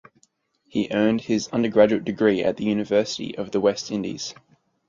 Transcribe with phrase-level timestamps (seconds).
[0.67, 4.33] He earned his undergraduate degree at the University of the West Indies.